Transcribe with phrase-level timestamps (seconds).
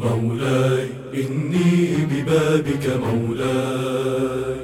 [0.00, 4.60] مولاي إني ببابك مولاي.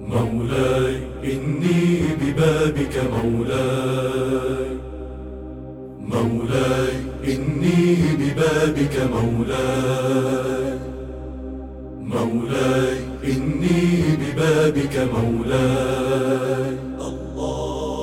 [0.00, 0.94] مولاي
[1.24, 4.70] إني ببابك مولاي.
[6.00, 6.92] مولاي
[7.24, 10.78] إني ببابك مولاي.
[12.12, 13.80] مولاي إني
[14.20, 16.76] ببابك مولاي.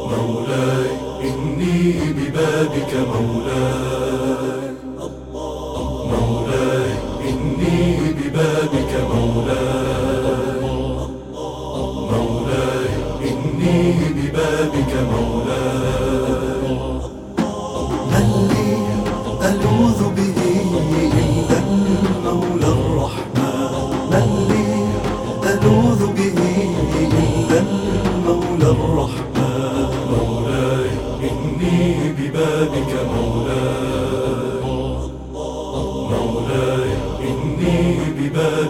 [0.09, 0.89] مولاي
[1.21, 4.46] إني ببابك مولاي.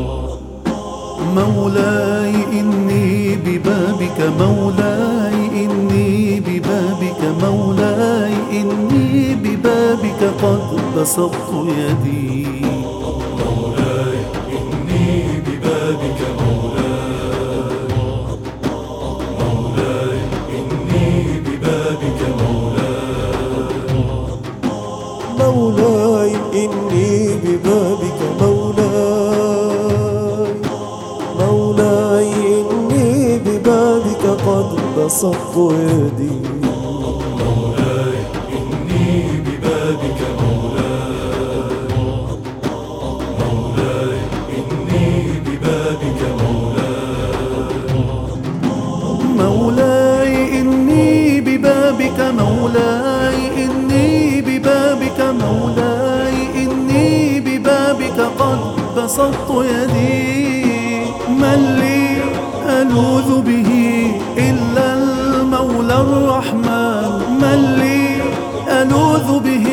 [1.35, 12.74] مولاي إني ببابك مولاي إني ببابك مولاي إني ببابك قد بسطت يدي.
[35.05, 36.31] بسطت يدي
[37.39, 38.19] مولاي
[38.57, 39.07] إني
[39.45, 41.15] ببابك مولاي
[43.39, 44.19] مولاي
[44.57, 45.07] إني
[45.45, 47.37] ببابك مولاي
[49.37, 58.59] مولاي إني ببابك مولاي إني ببابك مولاي إني ببابك قد
[58.97, 60.35] بسطت يدي.
[61.29, 62.05] من لي
[62.81, 63.74] ألوذ به
[66.55, 68.03] الرحمن من لي
[68.81, 69.67] ألوذ به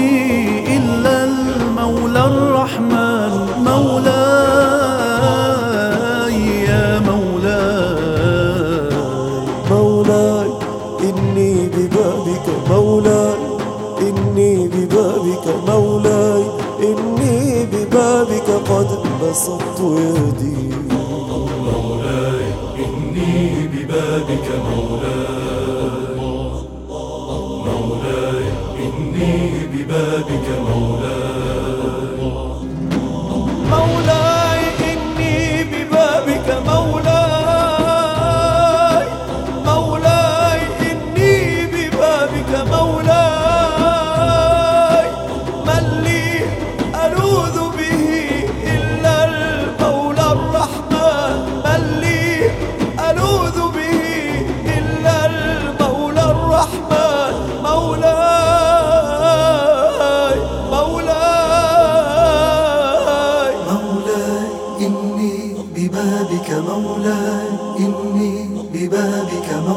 [0.77, 3.33] إلا المولى الرحمن.
[3.67, 4.23] مولاي
[6.69, 8.43] يا مولاي.
[9.71, 10.51] مولاي
[11.09, 13.43] إني ببابك مولاي
[14.01, 16.45] إني ببابك مولاي
[16.83, 17.39] إني
[17.73, 18.91] ببابك قد
[19.23, 20.63] بسطت يدي.
[21.67, 22.47] مولاي
[22.85, 23.35] إني
[23.73, 24.72] ببابك مولاي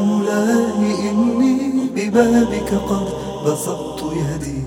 [0.01, 1.55] مولاي إني
[1.95, 3.07] ببابك قد
[3.45, 4.63] بسطت يدي.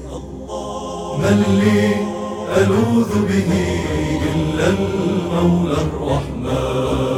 [1.19, 1.83] من لي
[2.63, 3.51] ألوذ به
[4.35, 6.47] إلا المولى الرحمن.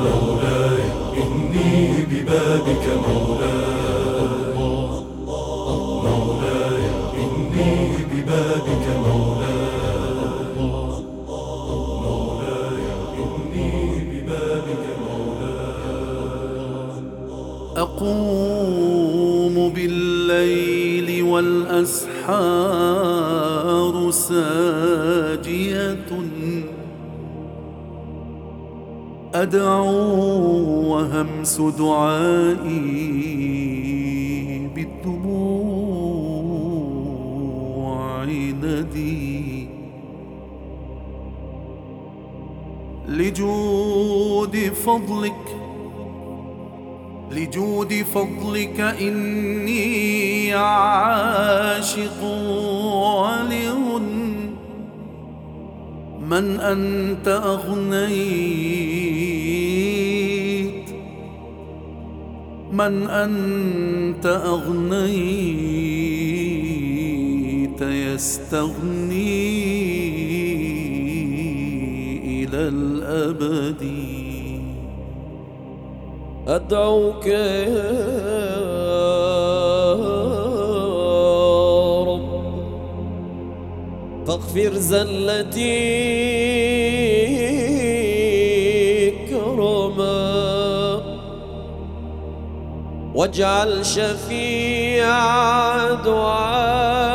[0.04, 0.82] مولاي
[1.22, 3.59] إني ببابك مولاي.
[19.68, 22.10] بالليل والأسحار
[24.10, 26.06] ساجية.
[29.34, 32.90] أدعو وهمس دعائي
[34.74, 35.80] بالدموع
[38.24, 39.68] ندي
[43.08, 45.59] لجود فضلك
[47.30, 53.98] لجود فضلك إني عاشق ولغ
[56.30, 58.70] من أنت أغنيت؟
[62.72, 65.80] من أنت أغنيت
[67.82, 69.40] يستغني
[72.24, 74.29] إلى الأبد
[76.50, 77.80] أدعوك يا
[82.06, 82.30] رب.
[84.26, 85.90] فاغفر زلتي
[89.10, 91.00] كرما.
[93.14, 95.14] واجعل شفيع
[95.94, 97.09] دعائي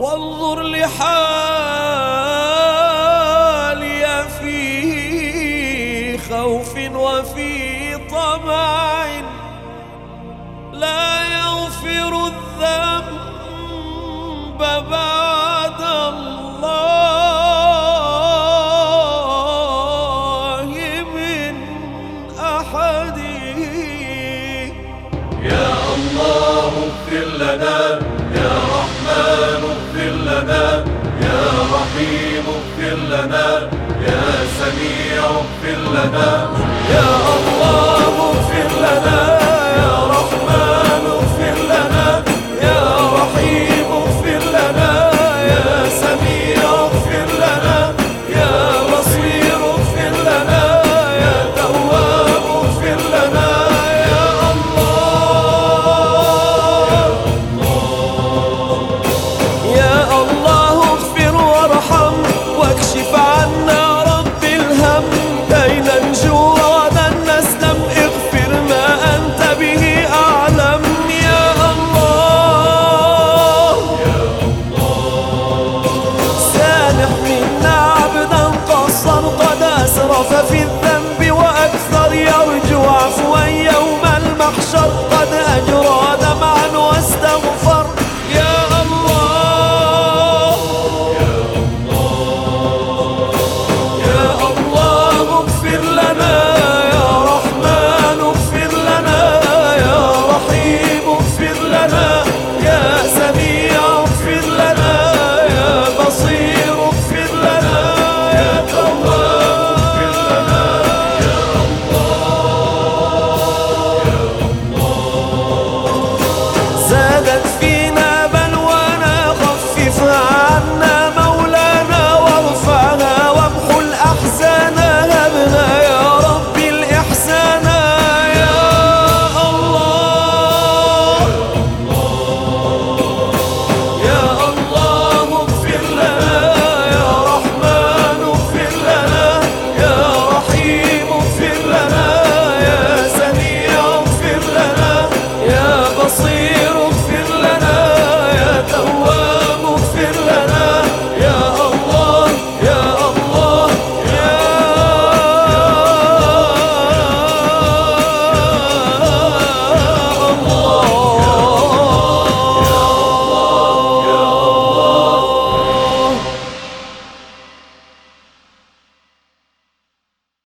[0.00, 1.04] وانظر لحالي
[4.40, 9.04] في خوف وفي طمع
[10.72, 13.14] لا يغفر الذنب
[14.90, 15.13] بعد
[30.44, 30.84] لنا.
[31.20, 31.42] يا
[31.74, 33.70] رحيم اغفر لنا.
[34.06, 34.22] يا
[34.58, 36.48] سميع اغفر لنا.
[36.90, 37.43] يا لنا